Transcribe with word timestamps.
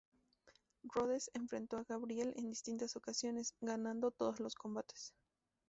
Rhodes 0.89 1.29
enfrentó 1.35 1.77
a 1.77 1.83
Gabriel 1.83 2.33
en 2.35 2.49
distintas 2.49 2.95
ocasiones, 2.95 3.53
ganando 3.61 4.09
todos 4.09 4.39
los 4.39 4.55
combates. 4.55 5.13